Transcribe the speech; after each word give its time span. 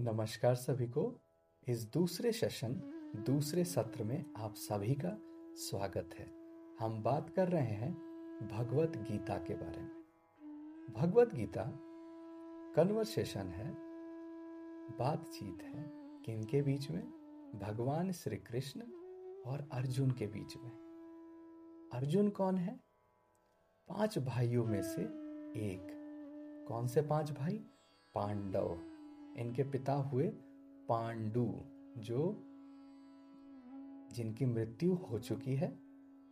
नमस्कार 0.00 0.54
सभी 0.54 0.86
को। 0.86 1.20
इस 1.68 1.84
दूसरे 1.84 2.32
सेशन, 2.32 2.72
दूसरे 3.26 3.64
सत्र 3.64 4.04
में 4.04 4.24
आप 4.36 4.54
सभी 4.54 4.94
का 4.94 5.18
स्वागत 5.54 6.10
है। 6.18 6.30
हम 6.80 7.02
बात 7.02 7.30
कर 7.30 7.48
रहे 7.48 7.74
हैं 7.74 7.94
भगवत 8.52 8.96
गीता 8.96 9.36
के 9.36 9.54
बारे 9.54 9.80
में। 9.82 10.04
भगवत 10.96 11.34
गीता 11.34 11.78
कन्वर्सेशन 12.76 13.46
है, 13.46 13.74
बातचीत 14.98 15.62
है, 15.62 15.90
किनके 16.24 16.62
बीच 16.62 16.90
में? 16.90 17.04
भगवान 17.62 18.12
श्री 18.12 18.36
कृष्ण 18.36 18.80
और 19.46 19.68
अर्जुन 19.72 20.10
के 20.10 20.26
बीच 20.26 20.56
में। 20.56 20.70
अर्जुन 21.92 22.30
कौन 22.30 22.56
है? 22.56 22.80
पाँच 23.88 24.18
भाइयों 24.18 24.64
में 24.64 24.82
से 24.82 25.02
एक। 25.70 25.86
कौन 26.68 26.86
से 26.86 27.02
पाँच 27.02 27.32
भाई? 27.32 27.58
पांडव। 28.14 28.93
इनके 29.38 29.62
पिता 29.62 29.92
हुए 29.92 30.26
पांडु, 30.88 31.60
जो 31.98 32.44
जिनकी 34.12 34.46
मृत्यु 34.46 34.94
हो 34.94 35.18
चुकी 35.18 35.54
है। 35.54 35.68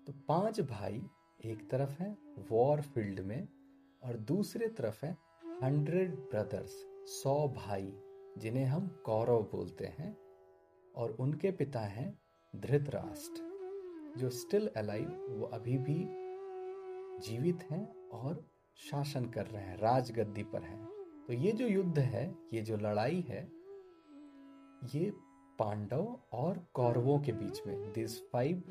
तो 0.07 0.13
पाँच 0.29 0.61
भाई 0.61 1.03
एक 1.45 1.71
तरफ़ 1.71 2.03
हैं 2.03 2.17
वॉर 2.51 2.81
फ़ील्ड 2.81 3.21
में 3.21 3.49
और 4.03 4.17
दूसरे 4.17 4.69
तरफ़ 4.69 5.07
है 5.07 5.17
हंड्रेड 5.63 6.15
ब्रदर्स, 6.15 6.87
सौ 7.07 7.49
भाई, 7.49 7.93
जिन्हें 8.39 8.65
हम 8.65 8.87
कौरव 9.07 9.43
बोलते 9.43 9.87
हैं, 9.87 10.17
और 10.97 11.11
उनके 11.11 11.51
पिता 11.51 11.81
हैं 11.81 12.19
धृतराष्ट्र, 12.57 13.43
जो 14.19 14.31
स्टिल 14.31 14.71
अलाइव, 14.77 15.27
वो 15.31 15.47
अभी 15.47 15.79
भी 15.79 16.09
जीवित 17.27 17.63
हैं 17.71 18.09
और 18.09 18.51
शासन 18.77 19.27
कर 19.27 19.47
रहे 19.47 19.63
हैं, 19.63 19.77
राजगद्दी 19.77 20.43
पर 20.43 20.63
हैं। 20.63 21.02
तो 21.29 21.33
ये 21.33 21.53
जो 21.53 21.67
युद्ध 21.67 21.99
है, 21.99 22.35
ये 22.55 22.61
जो 22.61 22.77
लड़ाई 22.77 23.21
है, 23.21 23.43
ये 24.95 25.11
पांडव 25.59 26.19
और 26.33 26.59
कौरवों 26.75 27.19
के 27.19 27.33
बीच 27.33 27.61
में 27.67 27.93
this 27.93 28.19
five 28.31 28.63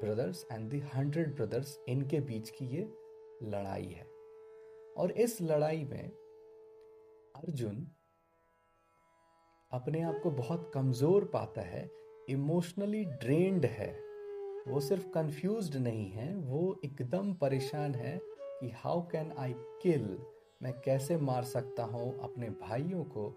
brothers 0.00 0.46
and 0.52 0.68
the 0.70 0.78
hundred 0.94 1.34
brothers 1.36 1.78
इनके 1.88 2.20
बीच 2.20 2.50
की 2.50 2.66
ये 2.66 2.82
लड़ाई 3.42 3.86
है। 3.86 4.06
और 4.96 5.10
इस 5.10 5.40
लड़ाई 5.42 5.84
में 5.84 6.10
अर्जुन 7.36 7.86
अपने 9.72 10.00
आप 10.02 10.20
को 10.22 10.30
बहुत 10.30 10.70
कमज़ोर 10.74 11.24
पाता 11.24 11.60
है 11.60 11.88
इमोशनली 12.30 13.04
ड्रेन्ड 13.04 13.64
है। 13.66 13.90
वो 14.68 14.80
सिर्फ़ 14.80 15.08
कंफ्यूज्ड 15.08 15.76
नहीं 15.76 16.10
है, 16.10 16.34
वो 16.34 16.80
एकदम 16.84 17.32
परेशान 17.34 17.94
है 17.94 18.18
कि 18.22 18.70
हाउ 18.76 19.02
कैन 19.02 19.32
आई 19.38 19.54
किल 19.82 20.06
मैं 20.64 20.80
कैसे 20.80 21.16
मार 21.16 21.44
सकता 21.44 21.84
हूँ 21.84 22.20
अपने 22.20 22.50
भाइयों 22.50 23.04
को? 23.04 23.30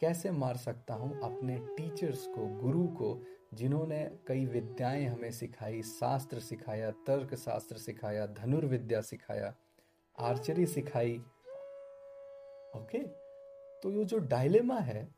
कैसे 0.00 0.30
मार 0.30 0.56
सकता 0.56 0.94
हूँ 0.94 1.20
अपने 1.22 1.58
टीचर्स 1.58 2.26
को, 2.26 2.46
गुरु 2.46 2.86
को, 2.86 3.22
जिन्होंने 3.54 4.18
कई 4.26 4.46
विद्याएँ 4.46 5.06
हमें 5.06 5.30
सिखाई, 5.30 5.82
शास्त्र 5.82 6.40
सिखाया 6.40 6.90
तर्क 6.90 7.34
शास्त्र 7.34 7.76
सिखाया, 7.76 8.26
धनुर्विद्या 8.26 9.00
सिखाया 9.00 9.54
आर्चरी 10.18 10.66
सिखाई? 10.66 11.18
ओके 12.76 12.98
तो 13.82 13.90
ये 13.90 14.04
जो 14.04 14.18
डायलेमा 14.18 14.78
है, 14.78 15.08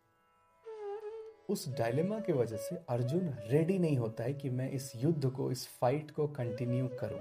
उस 1.49 1.69
डायलेमा 1.79 2.21
की 2.21 2.33
वजह 2.33 2.57
से 2.57 2.77
अर्जुन 2.89 3.35
रेडी 3.47 3.79
नहीं 3.79 3.97
होता 3.97 4.25
है 4.25 4.35
कि 4.35 4.51
मैं 4.51 4.71
इस 4.71 4.93
युद्ध 4.97 5.31
को, 5.31 5.51
इस 5.51 5.69
फाइट 5.69 6.11
को 6.11 6.29
कंटिन्यू 6.29 6.89
करूँ। 6.89 7.21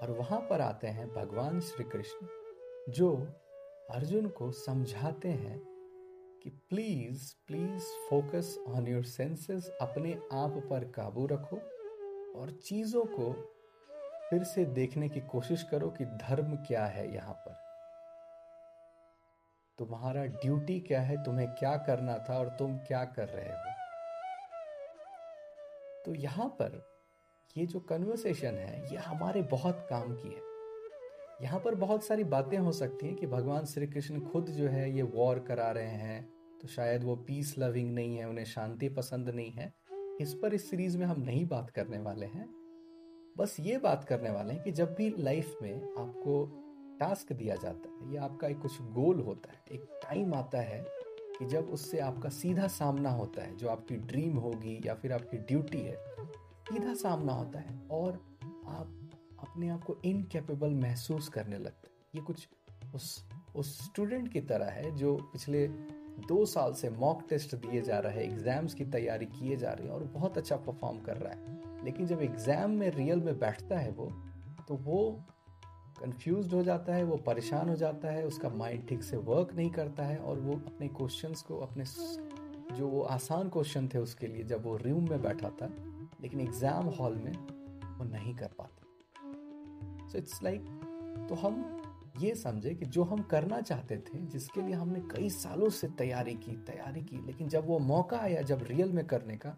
और 0.00 0.10
वहाँ 0.10 0.40
पर 0.40 0.60
आते 0.60 0.86
हैं 0.86 1.14
भगवान 1.14 1.60
श्री 1.60 1.84
कृष्ण, 1.84 2.26
जो 2.92 3.28
अर्जुन 3.92 4.28
को 4.28 4.52
समझाते 4.52 5.28
हैं 5.28 5.58
कि 6.42 6.50
please 6.50 7.34
please 7.46 7.82
focus 8.10 8.64
on 8.68 8.86
your 8.86 9.04
senses 9.04 9.70
अपने 9.80 10.12
आप 10.32 10.66
पर 10.70 10.84
काबू 10.84 11.26
रखो 11.26 11.56
और 12.40 12.50
चीज़ों 12.50 13.04
को 13.04 13.32
फिर 14.30 14.44
से 14.44 14.64
देखने 14.64 15.08
की 15.08 15.20
कोशिश 15.20 15.62
करो 15.62 15.88
कि 15.90 16.04
धर्म 16.04 16.56
क्या 16.56 16.86
है 16.86 17.14
यहाँ 17.14 17.34
पर। 17.34 17.56
तुम्हारा 19.78 20.24
ड्यूटी 20.24 20.80
क्या 20.80 21.00
है? 21.00 21.24
तुम्हें 21.24 21.48
क्या 21.48 21.76
करना 21.76 22.18
था 22.18 22.38
और 22.38 22.48
तुम 22.48 22.78
क्या 22.78 23.04
कर 23.04 23.28
रहे 23.28 23.48
हो? 23.48 23.72
तो 26.06 26.14
यहाँ 26.14 26.48
पर 26.48 26.92
ये 27.56 27.66
जो 27.66 27.80
कन्वर्सेशन 27.80 28.54
है, 28.54 28.92
ये 28.92 28.96
हमारे 28.96 29.42
बहुत 29.42 29.86
काम 29.90 30.14
की 30.14 30.28
है। 30.28 30.51
यहाँ 31.42 31.58
पर 31.60 31.74
बहुत 31.74 32.04
सारी 32.04 32.24
बातें 32.24 32.56
हो 32.58 32.72
सकती 32.72 33.06
हैं 33.06 33.16
कि 33.16 33.26
भगवान 33.26 33.64
श्री 33.64 33.86
कृष्ण 33.86 34.20
खुद 34.20 34.50
जो 34.50 34.68
है 34.68 34.90
ये 34.96 35.02
वॉर 35.02 35.38
करा 35.38 35.70
रहे 35.70 35.96
हैं 35.98 36.22
तो 36.60 36.68
शायद 36.68 37.04
वो 37.04 37.16
पीस 37.16 37.54
लविंग 37.58 37.94
नहीं 37.94 38.16
है, 38.16 38.28
उन्हें 38.28 38.44
शांति 38.44 38.88
पसंद 38.88 39.28
नहीं 39.28 39.50
है। 39.50 39.72
इस 40.20 40.34
पर 40.34 40.54
इस 40.54 40.68
सीरीज़ 40.70 40.98
में 40.98 41.06
हम 41.06 41.20
नहीं 41.20 41.46
बात 41.48 41.70
करने 41.70 41.98
वाले 41.98 42.26
हैं। 42.26 42.46
बस 43.38 43.56
ये 43.60 43.78
बात 43.78 44.04
करने 44.04 44.30
वाले 44.30 44.54
हैं 44.54 44.62
कि 44.62 44.72
जब 44.72 44.94
भी 44.94 45.14
लाइफ 45.18 45.56
में 45.62 45.74
आपको 45.98 46.44
टास्क 47.00 47.32
दिया 47.32 47.56
जाता 47.56 47.88
है, 47.88 48.14
या 48.14 48.22
आपका 48.22 48.48
एक 48.48 48.58
कुछ 48.58 48.80
गोल 48.82 49.20
होता 49.20 49.52
है, 49.52 49.62
एक 49.72 50.00
टाइम 50.02 50.34
आता 50.34 50.60
है 50.60 50.84
कि 51.38 51.46
जब 51.46 51.70
उससे 51.70 51.98
आपका 51.98 52.28
सीधा 52.28 52.66
सामना 52.66 53.10
होता 53.10 53.42
है, 53.42 53.56
जो 53.56 53.68
आपकी 53.68 53.96
ड्रीम 53.96 54.36
होगी 54.36 54.80
या 54.86 54.94
फिर 54.94 55.12
आपकी 55.12 55.38
ड्यूटी 55.38 55.78
है, 55.78 55.96
सीधा 56.62 56.94
सामना 56.94 57.32
होता 57.32 57.58
है 57.58 57.80
और 57.90 58.12
आप 58.68 58.98
अपने 59.52 59.68
आप 59.68 59.84
को 59.84 59.96
इनकेपेबल 60.04 60.74
महसूस 60.76 61.28
करने 61.28 61.58
लगता 61.58 61.88
है। 61.88 61.92
ये 62.14 62.20
कुछ 62.22 62.48
उस 62.94 63.24
उस 63.56 63.78
स्टूडेंट 63.84 64.28
की 64.32 64.40
तरह 64.42 64.70
है 64.72 64.90
जो 64.96 65.14
पिछले 65.32 65.66
दो 66.28 66.44
साल 66.46 66.72
से 66.74 66.90
मॉक 66.90 67.22
टेस्ट 67.28 67.54
दिए 67.56 67.80
जा 67.82 67.98
रहे 67.98 68.14
हैं 68.14 68.22
एग्ज़ाम्स 68.24 68.74
की 68.74 68.84
तैयारी 68.86 69.26
किए 69.28 69.56
जा 69.56 69.72
रही 69.72 69.86
है 69.86 69.92
और 69.92 70.04
बहुत 70.14 70.38
अच्छा 70.38 70.56
परफॉर्म 70.58 70.98
कर 71.00 71.16
रहा 71.16 71.32
है। 71.32 71.84
लेकिन 71.84 72.06
जब 72.06 72.22
एग्ज़ाम 72.22 72.70
में 72.70 72.88
रियल 72.90 73.20
में 73.20 73.38
बैठता 73.38 73.78
है 73.78 73.90
वो 73.90 74.10
तो 74.68 74.74
वो 74.76 74.98
कंफ्यूज 76.00 76.52
हो 76.54 76.62
जाता 76.62 76.94
है, 76.94 77.04
वो 77.04 77.16
परेशान 77.18 77.68
हो 77.68 77.74
जाता 77.76 78.10
है, 78.10 78.24
उसका 78.26 78.48
माइंड 78.50 78.86
ठीक 78.88 79.02
से 79.02 79.16
वर्क 79.18 79.54
नहीं 79.56 79.70
करता 79.70 80.04
है 80.04 80.18
और 80.18 80.38
वो 80.40 80.52
अपने 80.66 80.88
क्वेश्चंस 80.90 81.42
को, 81.42 81.58
अपने 81.58 81.84
जो 82.76 82.88
वो 82.88 83.02
आसान 83.12 83.48
क्वेश्चन 83.48 83.88
थे 83.88 83.98
उसके 84.00 84.26
लिए 84.26 84.44
जब 84.44 84.64
वो 84.64 84.76
रूम 84.78 85.08
में 85.10 85.22
बैठा 85.22 85.50
था, 85.52 85.68
लेकिन 86.22 86.40
एग्ज़ाम 86.40 86.88
हॉल 86.90 87.16
में 87.16 87.32
वो 87.32 88.04
नहीं 88.06 88.34
कर 88.34 88.50
पाता। 88.58 88.71
सो 90.12 90.18
इट्स 90.18 90.42
लाइक 90.42 90.60
तो 91.28 91.34
हम 91.34 91.82
ये 92.20 92.34
समझे 92.34 92.74
कि 92.74 92.86
जो 92.86 93.02
हम 93.02 93.22
करना 93.22 93.60
चाहते 93.60 93.96
थे, 93.96 94.18
जिसके 94.18 94.62
लिए 94.62 94.74
हमने 94.74 95.00
कई 95.00 95.30
सालों 95.30 95.68
से 95.68 95.88
तैयारी 95.88 96.34
की 96.34 96.52
तैयारी 96.52 97.02
की, 97.02 97.16
लेकिन 97.26 97.48
जब 97.48 97.66
वो 97.66 97.78
मौका 97.78 98.18
आया, 98.18 98.42
जब 98.42 98.62
रियल 98.62 98.92
में 98.92 99.06
करने 99.06 99.36
का, 99.36 99.56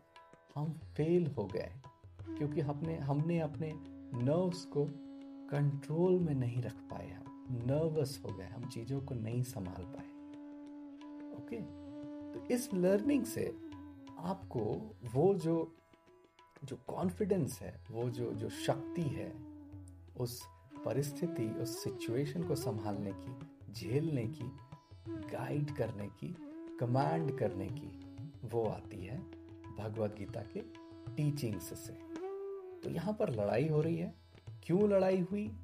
हम 0.54 0.72
फेल 0.72 1.26
हो 1.26 1.44
गए। 1.44 1.72
क्योंकि 2.38 2.60
हमने 2.60 2.98
हमने 2.98 3.40
अपने 3.40 3.72
नर्व्स 4.24 4.64
को 4.64 4.84
कंट्रोल 5.50 6.18
में 6.18 6.34
नहीं 6.34 6.62
रख 6.62 6.74
पाए 6.74 7.10
हम। 7.10 7.24
नर्वस 7.50 8.22
हो 8.24 8.34
गए, 8.34 8.44
हम 8.44 8.68
चीज़ों 8.68 9.00
को 9.00 9.14
नहीं 9.14 9.42
संभाल 9.42 9.84
पाए। 9.84 10.08
ओके 11.36 11.56
तो 12.32 12.54
इस 12.54 12.74
लर्निंग 12.74 13.24
से 13.24 13.56
आपको 14.18 14.94
वो 15.14 15.34
जो 15.34 15.76
जो 16.64 16.76
कॉन्फिडेंस 16.76 17.60
है, 17.60 17.84
वो 17.90 18.10
जो 18.10 18.32
जो 18.32 18.48
शक्ति 18.48 19.02
है 19.02 19.53
उस 20.20 20.42
परिस्थिति, 20.84 21.46
उस 21.48 21.84
सिचुएशन 21.84 22.42
को 22.42 22.54
संभालने 22.54 23.12
की, 23.12 23.38
झेलने 23.72 24.26
की 24.26 24.52
गाइड 25.08 25.76
करने 25.76 26.06
की 26.06 26.36
कमांड 26.80 27.38
करने 27.38 27.66
की 27.66 28.00
वो 28.44 28.64
आती 28.66 29.04
है 29.04 29.18
भगवत 29.78 30.16
गीता 30.18 30.40
के 30.40 30.60
टीचिंग्स 31.16 31.86
से। 31.86 31.92
तो 32.80 32.90
यहाँ 32.90 33.12
पर 33.12 33.30
लड़ाई 33.30 33.68
हो 33.68 33.80
रही 33.80 33.96
है। 33.96 34.14
क्यों 34.64 34.88
लड़ाई 34.88 35.20
हुई? 35.20 35.56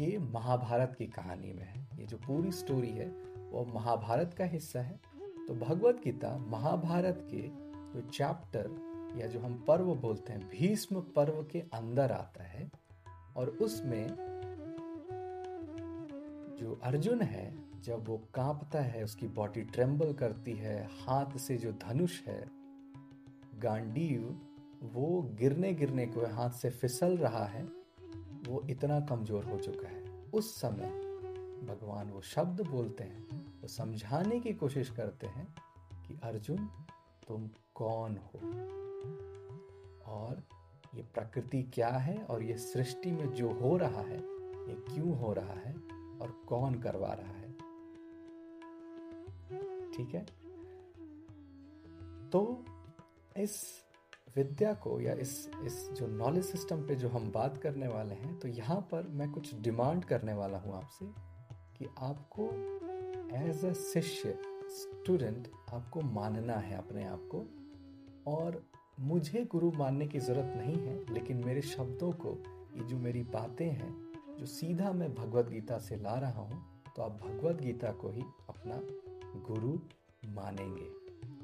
ये 0.00 0.18
महाभारत 0.18 0.94
की 0.98 1.06
कहानी 1.06 1.52
में 1.52 1.62
है। 1.62 1.88
ये 1.98 2.06
जो 2.06 2.16
पूरी 2.16 2.52
स्टोरी 2.52 2.90
है, 2.90 3.08
वो 3.50 3.64
महाभारत 3.74 4.34
का 4.34 4.44
हिस्सा 4.44 4.80
है। 4.80 5.00
तो 5.48 5.54
भगवत 5.54 6.00
गीता 6.04 6.38
महाभारत 6.38 7.28
के 7.30 7.48
जो 7.92 8.00
चैप्टर 8.08 8.70
या 9.16 9.26
जो 9.26 9.40
हम 9.40 9.64
पर्व 9.68 9.94
बोलते 9.94 10.32
हैं, 10.32 10.48
भीष्म 10.48 11.00
पर्व 11.00 11.46
के 11.52 11.60
अंदर 11.60 12.12
आता 12.12 12.44
है। 12.44 12.70
और 13.36 13.48
उसमें 13.48 14.06
जो 16.60 16.80
अर्जुन 16.82 17.22
है, 17.22 17.54
जब 17.82 18.08
वो 18.08 18.16
कांपता 18.34 18.80
है, 18.80 19.04
उसकी 19.04 19.28
बॉडी 19.28 19.62
ट्रेम्बल 19.62 20.12
करती 20.12 20.52
है, 20.52 20.88
हाथ 21.06 21.38
से 21.38 21.56
जो 21.56 21.72
धनुष 21.72 22.22
है, 22.22 22.50
गांडीव, 23.58 24.40
वो 24.82 25.22
गिरने 25.22 25.72
गिरने 25.72 26.06
को 26.06 26.26
हाथ 26.26 26.50
से 26.50 26.70
फिसल 26.70 27.16
रहा 27.16 27.44
है, 27.44 27.64
वो 28.48 28.66
इतना 28.70 29.00
कमज़ोर 29.00 29.44
हो 29.44 29.58
चुका 29.58 29.88
है। 29.88 30.04
उस 30.34 30.60
समय 30.60 30.86
भगवान 31.66 32.10
वो 32.10 32.20
शब्द 32.20 32.60
बोलते 32.60 33.04
हैं, 33.04 33.26
वो 33.60 33.68
समझाने 33.68 34.40
की 34.40 34.52
कोशिश 34.52 34.90
करते 34.90 35.26
हैं 35.26 35.54
कि 36.08 36.18
अर्जुन 36.22 36.68
तुम 37.28 37.50
कौन 37.74 38.16
हो? 38.16 38.38
और 40.12 40.42
ये 40.96 41.02
प्रकृति 41.02 41.62
क्या 41.62 41.88
है 41.88 42.18
और 42.24 42.42
ये 42.42 42.56
सृष्टि 42.58 43.10
में 43.10 43.32
जो 43.32 43.50
हो 43.52 43.76
रहा 43.76 44.00
है, 44.00 44.18
ये 44.68 44.94
क्यों 44.94 45.18
हो 45.18 45.32
रहा 45.32 45.54
है 45.54 45.74
और 46.20 46.44
कौन 46.48 46.74
करवा 46.74 47.12
रहा 47.12 47.32
है? 47.32 47.52
ठीक 49.92 50.14
है? 50.14 50.26
तो 52.30 52.64
इस 53.36 53.82
विद्या 54.36 54.74
को 54.74 55.00
या 55.00 55.14
इस 55.14 55.50
इस 55.64 55.90
जो 55.90 56.06
नॉलेज 56.06 56.44
सिस्टम 56.44 56.86
पे 56.86 56.94
जो 56.94 57.08
हम 57.08 57.32
बात 57.32 57.58
करने 57.58 57.88
वाले 57.88 58.14
हैं 58.14 58.38
तो 58.38 58.48
यहाँ 58.48 58.80
पर 58.80 59.06
मैं 59.06 59.32
कुछ 59.32 59.54
डिमांड 59.54 60.04
करने 60.04 60.34
वाला 60.34 60.58
हूँ 60.58 60.74
आपसे 60.74 61.06
कि 61.78 61.86
आपको 61.98 62.42
एज 63.36 63.64
अ 63.64 63.72
शिष्य 63.72 64.38
स्टूडेंट 64.68 65.48
आपको 65.72 66.00
मानना 66.00 66.54
है 66.54 66.76
अपने 66.76 67.04
आप 67.04 67.28
को 67.34 67.46
और 68.32 68.66
मुझे 68.98 69.42
गुरु 69.44 69.70
मानने 69.72 70.06
की 70.06 70.18
ज़रूरत 70.18 70.52
नहीं 70.56 70.76
है, 70.76 71.14
लेकिन 71.14 71.44
मेरे 71.44 71.62
शब्दों 71.62 72.10
को, 72.14 72.30
ये 72.76 72.84
जो 72.84 72.98
मेरी 72.98 73.22
बातें 73.24 73.66
हैं, 73.66 73.90
जो 74.38 74.46
सीधा 74.46 74.92
मैं 74.92 75.12
भगवत 75.14 75.48
गीता 75.50 75.78
से 75.78 75.96
ला 75.96 76.14
रहा 76.18 76.40
हूँ 76.40 76.64
तो 76.96 77.02
आप 77.02 77.20
भगवत 77.22 77.60
गीता 77.60 77.90
को 77.92 78.10
ही 78.10 78.22
अपना 78.48 78.80
गुरु 79.46 79.72
मानेंगे। 80.32 80.88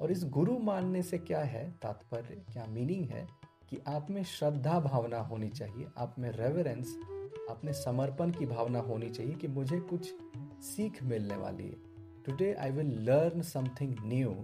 और 0.00 0.12
इस 0.12 0.24
गुरु 0.26 0.58
मानने 0.58 1.02
से 1.02 1.18
क्या 1.18 1.40
है, 1.40 1.70
तात्पर्य, 1.82 2.42
क्या 2.52 2.66
मीनिंग 2.66 3.04
है, 3.06 3.26
कि 3.68 3.78
आप 3.88 4.10
में 4.10 4.22
श्रद्धा 4.24 4.78
भावना 4.80 5.18
होनी 5.20 5.48
चाहिए, 5.50 5.86
आप 5.98 6.14
में 6.18 6.30
रेवरेंस 6.30 6.96
अपने 7.50 7.72
समर्पण 7.74 8.30
की 8.30 8.46
भावना 8.46 8.80
होनी 8.80 9.08
चाहिए 9.10 9.34
कि 9.34 9.48
मुझे 9.48 9.80
कुछ 9.82 10.12
सीख 10.64 11.02
मिलने 11.02 11.36
वाली 11.36 11.64
है। 11.64 11.76
Today 12.26 12.52
I 12.54 12.70
will 12.70 12.98
learn 13.08 13.42
something 13.42 13.94
new 14.04 14.34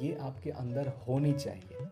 ये 0.00 0.14
आपके 0.20 0.50
अंदर 0.52 0.88
होनी 1.08 1.32
चाहिए। 1.34 1.86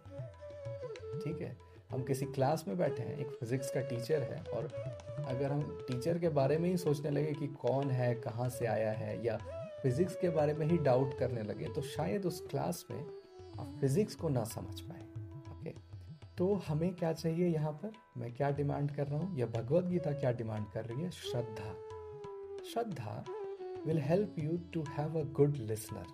ठीक 1.24 1.40
है? 1.40 1.56
हम 1.90 2.02
किसी 2.02 2.26
क्लास 2.26 2.64
में 2.68 2.76
बैठे 2.78 3.02
हैं, 3.02 3.18
एक 3.18 3.26
फिजिक्स 3.40 3.70
का 3.70 3.80
टीचर 3.80 4.22
है 4.22 4.42
और 4.52 4.64
अगर 5.26 5.52
हम 5.52 5.62
टीचर 5.88 6.18
के 6.18 6.28
बारे 6.28 6.56
में 6.58 6.68
ही 6.68 6.76
सोचने 6.76 7.10
लगे 7.10 7.32
कि 7.32 7.46
कौन 7.46 7.90
है, 7.90 8.14
कहाँ 8.14 8.48
से 8.48 8.66
आया 8.66 8.92
है 8.92 9.24
या 9.26 9.36
फिजिक्स 9.82 10.16
के 10.16 10.28
बारे 10.28 10.54
में 10.54 10.66
ही 10.66 10.78
डाउट 10.78 11.18
करने 11.18 11.42
लगे 11.42 11.68
तो 11.68 11.82
शायद 11.82 12.26
उस 12.26 12.40
क्लास 12.50 12.84
में 12.90 13.00
आप 13.00 13.76
फिजिक्स 13.80 14.14
को 14.14 14.28
ना 14.28 14.44
समझ 14.44 14.80
पाए 14.80 15.02
ओके 15.52 15.74
तो 16.38 16.54
हमें 16.68 16.94
क्या 16.94 17.12
चाहिए 17.12 17.48
यहाँ 17.48 17.72
पर? 17.72 17.92
मैं 18.16 18.32
क्या 18.34 18.50
डिमांड 18.50 18.90
कर 18.90 19.06
रहा 19.06 19.18
हूँ? 19.18 19.38
या 19.38 19.46
भगवत 19.46 19.84
गीता 19.84 20.12
क्या 20.12 20.32
डिमांड 20.32 20.66
कर 20.74 20.84
रही 20.84 21.02
है? 21.02 21.10
श्रद्धा। 21.10 21.74
श्रद्धा 22.72 23.24
will 23.86 23.98
help 23.98 24.38
you 24.38 24.56
to 24.74 24.84
have 24.88 25.18
a 25.20 25.22
good 25.32 25.56
listener 25.56 26.06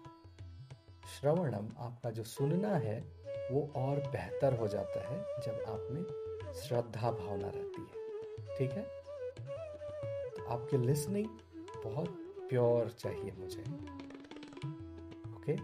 श्रवणम 1.21 1.69
आपका 1.79 2.11
जो 2.11 2.23
सुनना 2.25 2.77
है 2.77 3.22
वो 3.51 3.73
और 3.77 4.01
बेहतर 4.01 4.57
हो 4.57 4.69
जाता 4.69 5.09
है 5.09 5.21
जब 5.41 5.65
आप 5.69 5.89
में 5.91 6.05
श्रद्धा 6.53 7.11
भावना 7.11 7.49
रहती 7.49 7.81
है। 7.83 8.03
ठीक 8.57 8.71
है? 8.71 8.83
तो 10.31 10.45
आपके 10.45 10.77
लिसनिंग 10.77 11.29
बहुत 11.85 12.09
प्योर 12.49 12.89
चाहिए 12.89 13.33
मुझे। 13.33 13.63
ओके 15.33 15.57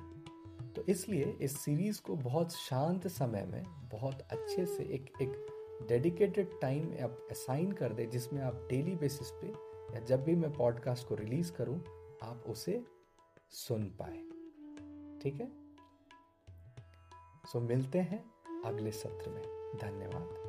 तो 0.73 0.83
इसलिए 0.89 1.25
इस 1.25 1.59
सीरीज़ 1.61 2.03
को 2.03 2.17
बहुत 2.17 2.53
शांत 2.53 3.07
समय 3.07 3.45
में 3.45 3.65
बहुत 3.89 4.21
अच्छे 4.21 4.67
से 4.67 4.85
एक 4.85 5.13
एक 5.23 5.47
डेडिकेटेड 5.89 6.61
टाइम 6.61 6.93
आप 7.03 7.29
असाइन 7.31 7.73
कर 7.73 7.93
दे, 7.93 8.07
जिसमें 8.07 8.43
आप 8.43 8.67
डेली 8.71 8.95
बेसिस 8.95 9.31
पे 9.31 9.47
या 9.95 10.01
जब 10.01 10.25
भी 10.25 10.35
मैं 10.35 10.53
पॉडकास्ट 10.53 11.09
को 11.09 11.15
रिलीज़ 11.15 11.53
करूँ, 11.53 11.81
आप 12.23 12.45
उसे 12.47 12.85
सुन 13.51 13.85
पाए। 13.85 14.19
ठीक 15.23 15.41
है? 15.41 15.58
सो 17.47 17.61
मिलते 17.61 17.99
हैं 17.99 18.31
अगले 18.65 18.91
सत्र 18.91 19.31
में। 19.31 19.43
धन्यवाद। 19.83 20.48